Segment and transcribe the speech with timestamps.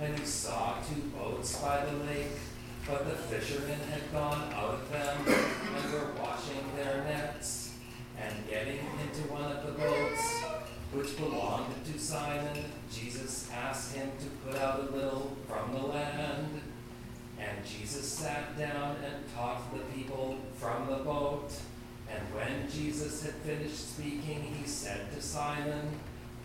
[0.00, 2.32] and he saw two boats by the lake,
[2.86, 7.72] but the fishermen had gone out of them and were washing their nets.
[8.20, 10.42] And getting into one of the boats,
[10.92, 16.60] which belonged to Simon, Jesus asked him to put out a little from the land.
[17.38, 21.50] And Jesus sat down and taught the people from the boat.
[22.08, 25.98] And when Jesus had finished speaking, he said to Simon,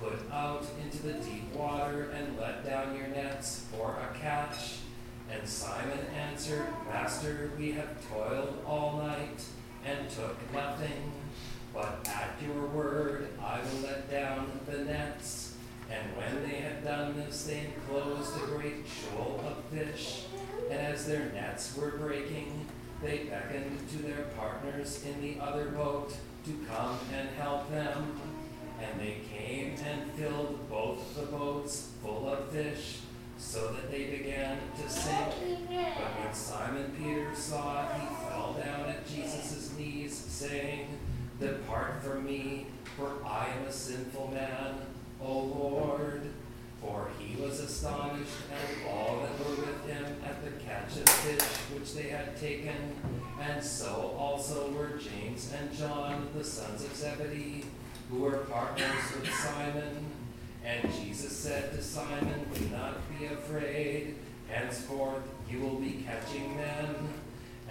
[0.00, 3.06] Put out into the deep water and let down your
[3.36, 4.78] nets for a catch.
[5.30, 9.44] And Simon answered, Master, we have toiled all night
[9.84, 11.12] and took nothing.
[11.74, 15.54] But at your word I will let down the nets.
[15.90, 20.24] And when they had done this, they enclosed a great shoal of fish.
[20.70, 22.66] And as their nets were breaking,
[23.02, 26.16] they beckoned to their partners in the other boat
[26.46, 28.20] to come and help them.
[28.80, 32.98] And they came and filled both the boats full of fish,
[33.56, 35.30] so that they began to sink.
[35.70, 40.88] But when Simon Peter saw it, he fell down at Jesus' knees, saying,
[41.40, 42.66] Depart from me,
[42.98, 44.74] for I am a sinful man,
[45.22, 46.32] O Lord.
[46.82, 51.48] For he was astonished at all that were with him at the catch of fish
[51.72, 52.76] which they had taken,
[53.40, 57.64] and so also were James and John, the sons of Zebedee,
[58.10, 60.25] who were partners with Simon.
[60.66, 64.16] And Jesus said to Simon, Do not be afraid,
[64.48, 66.96] henceforth you will be catching men.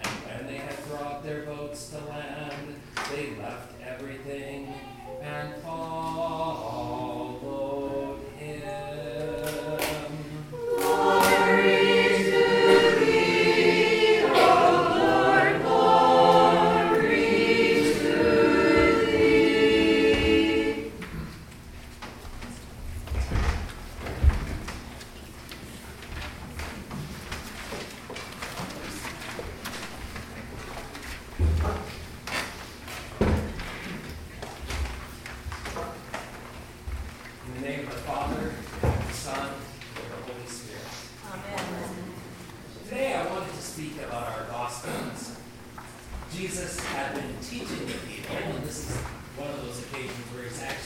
[0.02, 2.80] And when they had brought their boats to land,
[3.10, 4.72] they left everything
[5.20, 7.15] and followed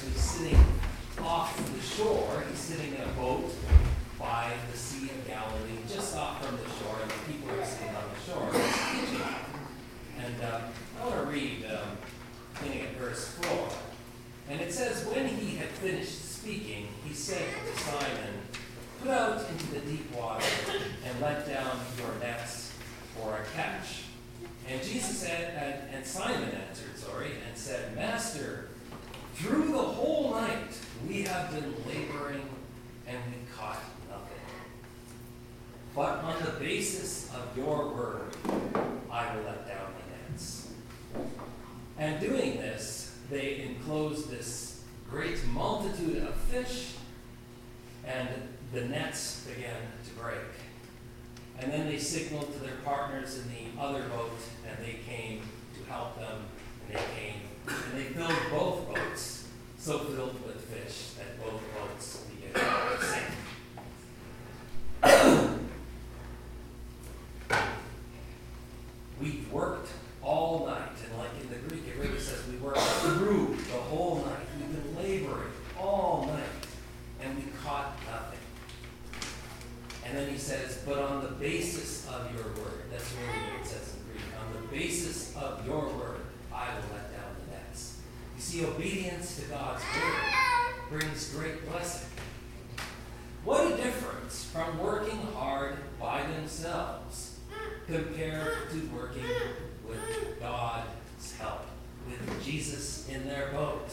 [0.00, 0.64] actually sitting
[1.22, 2.42] off the shore.
[2.48, 3.52] He's sitting in a boat
[4.18, 7.94] by the Sea of Galilee, just off from the shore, and the people are sitting
[7.94, 8.50] on the shore.
[10.18, 10.60] and uh,
[10.98, 11.98] I want to read, um,
[12.62, 13.68] beginning at verse 4.
[14.48, 18.40] And it says, When he had finished speaking, he said to Simon,
[19.02, 20.46] Put out into the deep water
[21.06, 22.72] and let down your nets
[23.16, 24.04] for a catch.
[24.66, 28.68] And Jesus said, and, and Simon answered, sorry, and said, Master,
[29.40, 30.78] through the whole night
[31.08, 32.42] we have been laboring
[33.06, 33.80] and we caught
[34.10, 34.36] nothing.
[35.94, 38.36] But on the basis of your word,
[39.10, 40.68] I will let down the nets.
[41.98, 46.94] And doing this, they enclosed this great multitude of fish,
[48.06, 48.28] and
[48.72, 50.38] the nets began to break.
[51.58, 55.40] And then they signaled to their partners in the other boat, and they came
[55.76, 56.42] to help them,
[56.86, 59.48] and they came, and they filled both boats,
[59.80, 63.24] so filled with fish that both boats began to sink.
[69.18, 69.88] We worked
[70.22, 74.16] all night, and like in the Greek, it really says we worked through the whole
[74.16, 74.46] night.
[74.58, 76.66] We've been laboring all night,
[77.22, 78.38] and we caught nothing.
[80.04, 83.66] And then he says, but on the basis of your word, that's really what it
[83.66, 86.20] says in Greek, on the basis of your word,
[86.52, 87.39] I will let down.
[88.40, 92.08] You see, obedience to God's word brings great blessing.
[93.44, 97.38] What a difference from working hard by themselves
[97.86, 99.24] compared to working
[99.86, 101.66] with God's help,
[102.08, 103.90] with Jesus in their boat.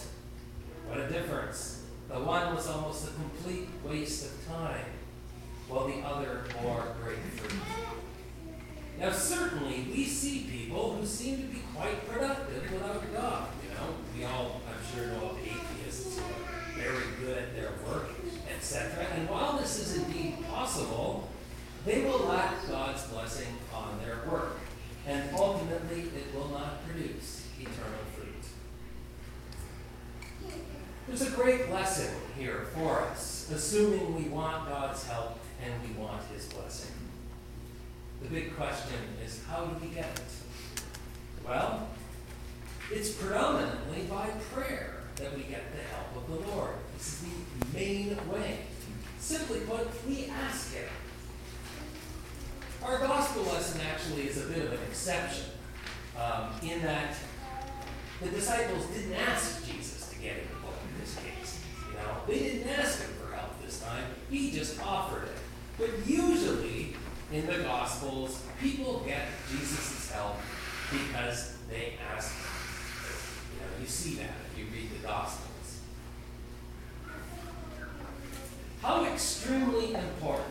[0.87, 1.83] What a difference.
[2.07, 4.85] The one was almost a complete waste of time,
[5.67, 7.61] while the other bore great fruit.
[8.97, 13.47] Now, certainly, we see people who seem to be quite productive without God.
[14.15, 18.09] We all, I'm sure, know of atheists who are very good at their work,
[18.55, 19.05] etc.
[19.15, 21.29] And while this is indeed possible,
[21.85, 24.57] they will lack God's blessing on their work,
[25.05, 28.27] and ultimately it will not produce eternal fruit.
[31.07, 36.21] There's a great lesson here for us, assuming we want God's help and we want
[36.33, 36.91] His blessing.
[38.21, 40.83] The big question is how do we get it?
[41.47, 41.87] Well,
[42.91, 46.71] it's predominantly by prayer that we get the help of the Lord.
[46.97, 48.59] This is the main way.
[49.19, 50.87] Simply put, we ask Him.
[52.83, 55.45] Our gospel lesson actually is a bit of an exception
[56.17, 57.15] um, in that
[58.21, 61.59] the disciples didn't ask Jesus to get in the in this case.
[61.89, 64.03] You know, they didn't ask him for help this time.
[64.29, 65.35] He just offered it.
[65.77, 66.95] But usually
[67.31, 70.37] in the Gospels, people get Jesus' help
[70.91, 72.33] because they ask
[73.79, 75.79] You you see that if you read the Gospels.
[78.81, 80.47] How extremely important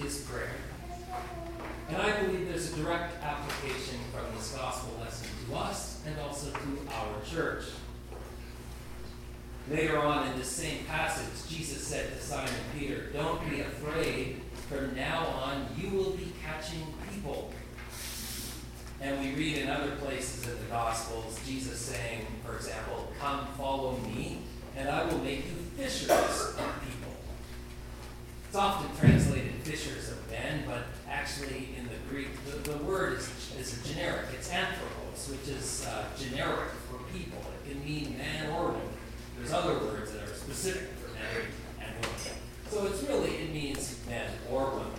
[0.00, 0.52] is prayer?
[1.88, 6.50] And I believe there's a direct application from this gospel lesson to us and also
[6.50, 7.64] to our church.
[9.70, 14.42] Later on in this same passage, Jesus said to Simon Peter, Don't be afraid.
[14.68, 17.52] From now on, you will be catching people.
[19.00, 23.96] And we read in other places in the Gospels, Jesus saying, for example, Come follow
[23.98, 24.38] me,
[24.76, 27.12] and I will make you fishers of people.
[28.48, 33.30] It's often translated fishers of men, but actually in the Greek, the, the word is,
[33.58, 34.26] is a generic.
[34.32, 37.40] It's anthropos, which is uh, generic for people.
[37.62, 38.80] It can mean man or woman.
[39.36, 41.46] There's other words that are specific for men
[41.80, 42.38] and women.
[42.70, 44.92] So it's really, it means men or women.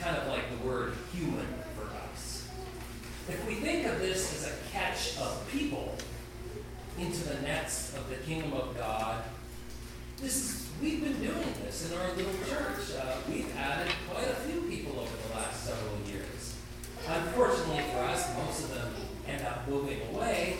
[0.00, 1.46] Kind of like the word human
[1.76, 2.48] for us.
[3.28, 5.94] If we think of this as a catch of people
[6.98, 9.24] into the nets of the kingdom of God,
[10.18, 12.96] this is, we've been doing this in our little church.
[12.98, 16.56] Uh, we've added quite a few people over the last several years.
[17.06, 18.94] Unfortunately for us, most of them
[19.28, 20.56] end up moving away,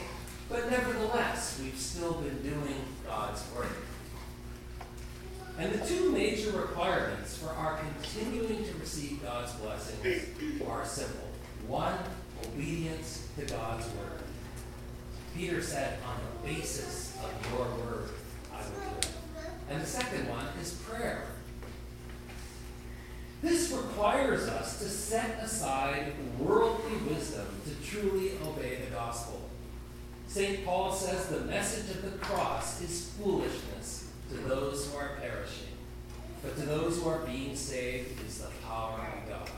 [0.51, 3.73] but nevertheless, we've still been doing God's work.
[5.59, 10.27] And the two major requirements for our continuing to receive God's blessings
[10.69, 11.29] are simple.
[11.69, 11.95] One,
[12.45, 14.21] obedience to God's word.
[15.37, 18.09] Peter said, on the basis of your word,
[18.53, 19.09] I will do it.
[19.71, 21.25] And the second one is prayer.
[23.43, 29.43] This requires us to set aside worldly wisdom to truly obey the gospel.
[30.29, 30.65] St.
[30.65, 35.75] Paul says the message of the cross is foolishness to those who are perishing,
[36.45, 39.51] but to those who are being saved is the power of God.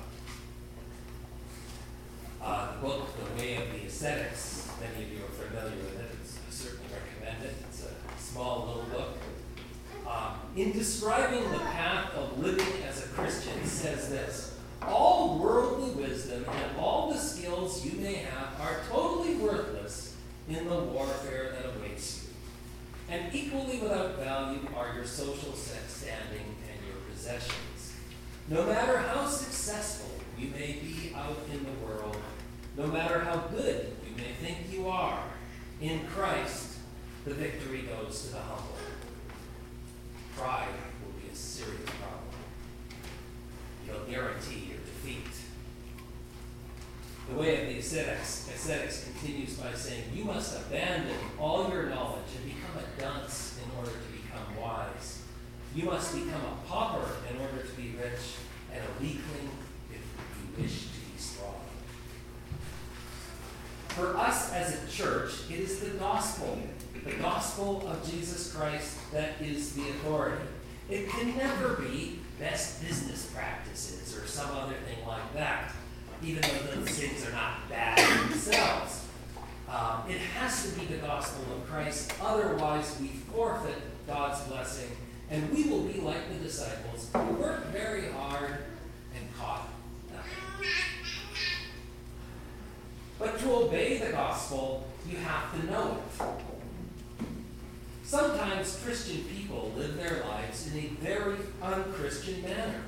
[2.40, 6.10] Uh, the book, The Way of the Ascetics, many of you are familiar with it.
[6.22, 7.54] It's, I certainly recommend it.
[7.68, 9.18] It's a small little book.
[10.08, 15.90] Um, in describing the path of living as a Christian, he says this All worldly
[15.90, 20.14] wisdom and all the skills you may have are totally worthless
[20.48, 23.14] in the warfare that awaits you.
[23.16, 26.54] And equally without value are your social standing
[27.26, 27.96] possessions.
[28.48, 32.16] No matter how successful you may be out in the world,
[32.76, 35.24] no matter how good you may think you are,
[35.80, 36.78] in Christ,
[37.24, 38.76] the victory goes to the humble
[40.36, 40.68] pride
[41.02, 42.20] will be a serious problem.
[43.88, 45.24] It'll guarantee your defeat.
[47.30, 52.28] The way of the ascetics, ascetics continues by saying, You must abandon all your knowledge
[52.36, 55.25] and become a dunce in order to become wise.
[55.74, 58.36] You must become a pauper in order to be rich,
[58.72, 59.50] and a weakling
[59.90, 61.54] if you wish to be strong.
[63.88, 66.58] For us as a church, it is the gospel
[67.06, 70.42] the gospel of Jesus Christ that is the authority.
[70.90, 75.72] It can never be best business practices or some other thing like that,
[76.22, 77.98] even though those things are not bad
[78.28, 79.06] themselves.
[79.68, 84.90] Um, it has to be the gospel of Christ, otherwise, we forfeit God's blessing,
[85.30, 88.50] and we will be like the disciples who worked very hard
[89.14, 89.68] and caught
[90.12, 90.68] nothing.
[93.18, 96.24] But to obey the gospel, you have to know it.
[98.04, 102.82] Sometimes Christian people live their lives in a very unchristian manner.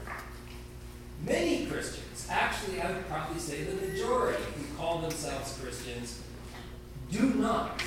[1.26, 6.20] Many Christians, actually, I would probably say the majority who call themselves Christians,
[7.10, 7.82] do not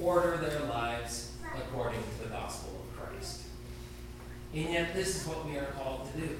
[0.00, 2.84] order their lives according to the gospel.
[4.54, 6.38] And yet, this is what we are called to do.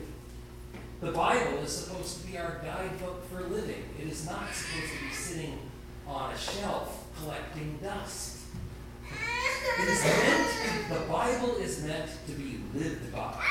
[1.00, 5.08] The Bible is supposed to be our guidebook for living, it is not supposed to
[5.08, 5.58] be sitting
[6.06, 8.38] on a shelf collecting dust.
[9.80, 13.44] It is meant, the Bible is meant to be lived by.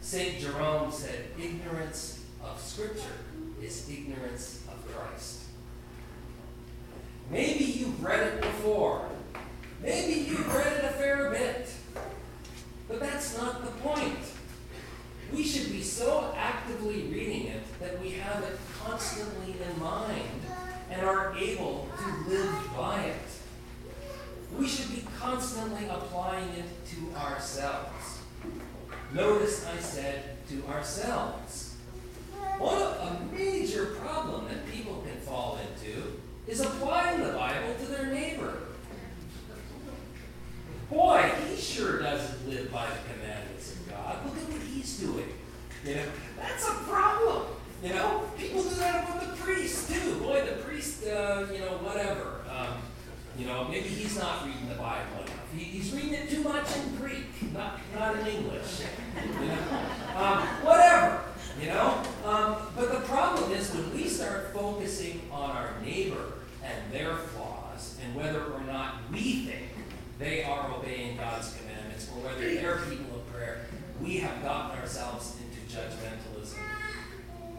[0.00, 0.40] St.
[0.40, 3.18] Jerome said, ignorance of Scripture
[3.62, 5.42] is ignorance of Christ.
[7.30, 9.08] Maybe you've read it before.
[9.82, 11.68] Maybe you've read it a fair bit.
[12.88, 14.18] But that's not the point.
[15.32, 20.28] We should be so actively reading it that we have it constantly in mind
[20.90, 23.16] and are able to live by it.
[24.58, 28.18] We should be constantly applying it to ourselves.
[29.14, 31.76] Notice I said to ourselves.
[32.58, 38.06] One a major problem that people can fall into is applying the Bible to their
[38.06, 38.58] neighbor.
[40.90, 44.16] Boy, he sure doesn't live by the commandments of God.
[44.26, 45.28] Look at what he's doing.
[45.84, 46.04] You know,
[46.36, 47.46] that's a problem.
[47.82, 50.16] You know, people do that about the priest too.
[50.16, 52.40] Boy, the priest, uh, you know, whatever.
[52.50, 52.82] Um,
[53.38, 55.54] you know, maybe he's not reading the Bible enough.
[55.56, 58.82] He, he's reading it too much in Greek, not not in English.
[59.40, 61.22] You know, um, whatever.
[61.60, 62.02] You know,
[62.40, 66.32] um, but the problem is when we start focusing on our neighbor
[66.64, 69.68] and their flaws and whether or not we think
[70.18, 73.66] they are obeying God's commandments or whether they're people of prayer,
[74.02, 76.58] we have gotten ourselves into judgmentalism.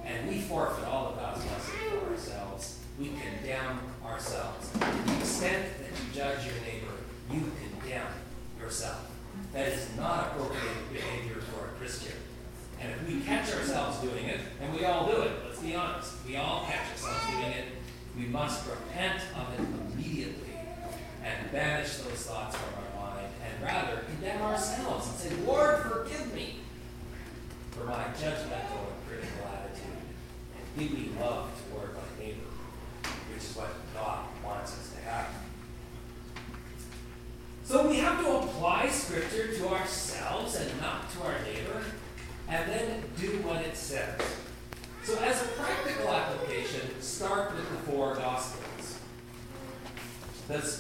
[0.05, 2.79] And we forfeit all of God's blessing for ourselves.
[2.99, 4.71] We condemn ourselves.
[4.71, 6.93] To the extent that you judge your neighbor,
[7.31, 8.07] you condemn
[8.59, 9.09] yourself.
[9.53, 12.13] That is not appropriate behavior for a Christian.
[12.81, 13.70] And if we catch ourselves
[14.61, 17.65] and we all do it, let's be honest, we all catch ourselves doing it,
[18.17, 20.51] we must repent of it immediately
[21.23, 26.33] and banish those thoughts from our mind and rather condemn ourselves and say, Lord, forgive
[26.33, 26.61] me
[27.71, 29.85] for my judgmental and critical attitude.
[30.55, 32.49] And give me love toward my neighbor,
[33.33, 35.27] which is what God wants us to have.
[37.63, 41.83] So we have to apply Scripture to ourselves and not to our neighbor,
[42.49, 44.19] and then do what it says.
[45.03, 48.99] So, as a practical application, start with the four Gospels.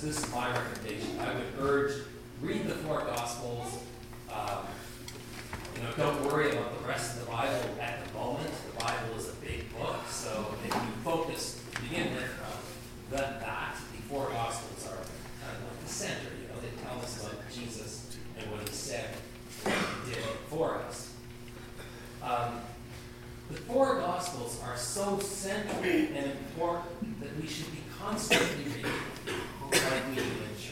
[0.01, 1.19] This, is my recommendation.
[1.19, 1.91] I would urge
[2.41, 3.83] read the four Gospels.
[4.33, 4.65] Um,
[5.75, 8.49] you know, don't worry about the rest of the Bible at the moment.
[8.73, 13.41] The Bible is a big book, so if you focus to begin with on that,
[13.41, 14.97] that, the four Gospels are
[15.45, 16.29] kind of like the center.
[16.41, 19.09] You know, they tell us about Jesus and what He said,
[19.65, 19.73] and
[20.05, 21.13] He did for us.
[22.23, 22.61] Um,
[23.51, 28.91] the four Gospels are so central and important that we should be constantly reading
[29.91, 30.71] like in church.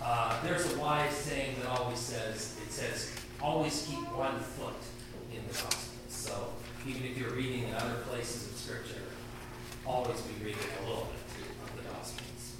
[0.00, 4.74] Uh, there's a wise saying that always says, it says, always keep one foot
[5.32, 5.98] in the gospel.
[6.08, 6.48] So
[6.86, 9.02] even if you're reading in other places of Scripture,
[9.84, 12.56] always be reading a little bit of the Gospels.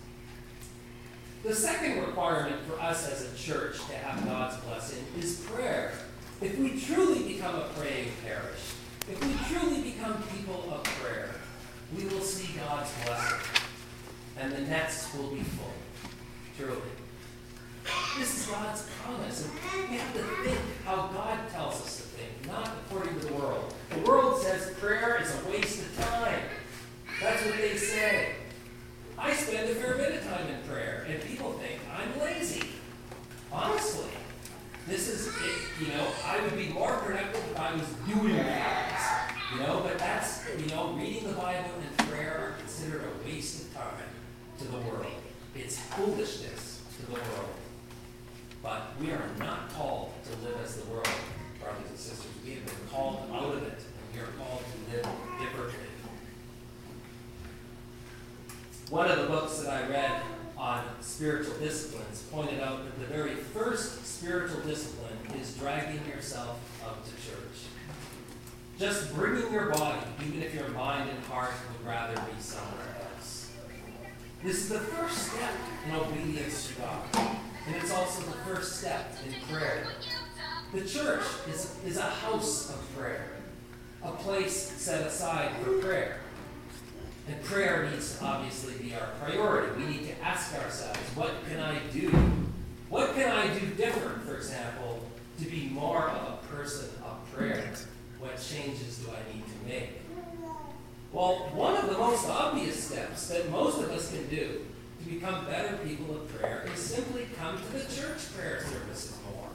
[1.44, 5.92] The second requirement for us as a church to have God's blessing is prayer.
[6.40, 8.74] If we truly become a praying parish,
[9.10, 11.30] if we truly become people of prayer,
[11.96, 13.57] we will see God's blessing
[14.40, 15.72] and the nets will be full.
[16.56, 16.80] Truly.
[18.18, 19.48] This is God's promise.
[19.48, 23.32] And we have to think how God tells us to think, not according to the
[23.34, 23.74] world.
[23.90, 26.40] The world says prayer is a waste of time.
[27.20, 28.32] That's what they say.
[29.16, 32.68] I spend a fair bit of time in prayer, and people think I'm lazy.
[33.52, 34.10] Honestly.
[34.86, 39.02] This is, it, you know, I would be more productive if I was doing things.
[39.52, 43.64] You know, but that's, you know, reading the Bible and prayer are considered a waste
[43.64, 44.08] of time
[44.58, 45.06] to the world.
[45.54, 47.54] It's foolishness to the world.
[48.62, 51.08] But we are not called to live as the world,
[51.60, 52.26] brothers and sisters.
[52.44, 55.04] We have been called out of it, and we are called to live
[55.40, 55.86] differently.
[58.90, 60.22] One of the books that I read
[60.56, 67.04] on spiritual disciplines pointed out that the very first spiritual discipline is dragging yourself up
[67.04, 67.68] to church.
[68.78, 73.07] Just bringing your body, even if your mind and heart would rather be somewhere
[74.42, 75.54] this is the first step
[75.86, 77.02] in obedience to God.
[77.66, 79.86] And it's also the first step in prayer.
[80.72, 83.30] The church is, is a house of prayer,
[84.02, 86.20] a place set aside for prayer.
[87.26, 89.84] And prayer needs to obviously be our priority.
[89.84, 92.10] We need to ask ourselves, what can I do?
[92.88, 95.00] What can I do different, for example,
[95.40, 97.70] to be more of a person of prayer?
[98.18, 99.97] What changes do I need to make?
[101.12, 104.66] Well, one of the most obvious steps that most of us can do
[105.02, 109.48] to become better people of prayer is simply come to the church prayer services more.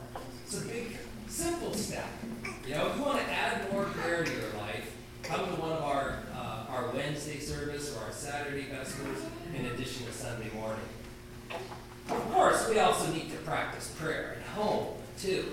[0.46, 2.08] It's a big, simple step.
[2.68, 5.72] You know, if you want to add more prayer to your life, come to one
[5.72, 9.20] of our uh, our Wednesday service or our Saturday vespers
[9.56, 10.86] in addition to Sunday morning.
[12.10, 14.88] Of course, we also need to practice prayer at home
[15.20, 15.46] too.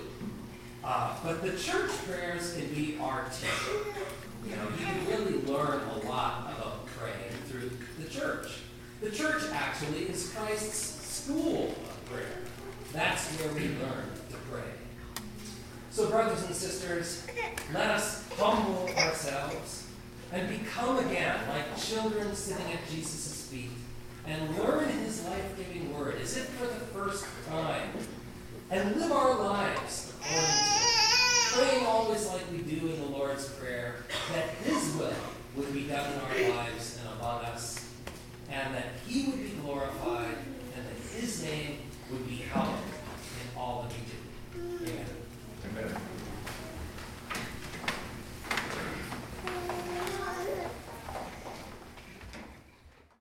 [0.83, 4.01] Uh, but the church prayers can be our teacher.
[4.45, 8.47] You know, you can really learn a lot about praying through the church.
[9.01, 9.43] The church
[9.81, 12.37] actually is Christ's school of prayer.
[12.93, 14.61] That's where we learn to pray.
[15.89, 17.25] So, brothers and sisters,
[17.73, 19.87] let us humble ourselves
[20.31, 23.71] and become again like children sitting at Jesus' feet,
[24.27, 27.89] and learn his life giving word as if for the first time,
[28.69, 33.49] and live our lives according to it, praying always like we do in the Lord's
[33.49, 33.95] Prayer
[34.31, 35.13] that his will
[35.55, 36.70] would be done in our lives
[42.11, 42.80] would be helpful.